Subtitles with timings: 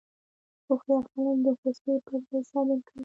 [0.67, 2.99] هوښیار خلک د غوسې پر ځای صبر کوي.